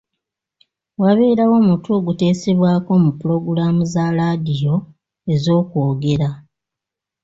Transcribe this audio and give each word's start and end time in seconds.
Wabeerawo 1.01 1.55
omutwe 1.61 1.91
oguteesebwako 1.99 2.91
mu 3.03 3.11
pulogulaamu 3.19 3.83
za 3.93 4.05
laadiyo 4.17 4.75
ez'okwogera. 5.33 6.29